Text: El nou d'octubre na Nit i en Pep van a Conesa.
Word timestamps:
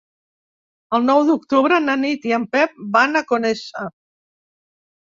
El 0.97 1.05
nou 1.09 1.21
d'octubre 1.27 1.79
na 1.83 1.99
Nit 2.07 2.27
i 2.31 2.35
en 2.41 2.49
Pep 2.57 2.77
van 2.99 3.21
a 3.21 3.25
Conesa. 3.35 3.89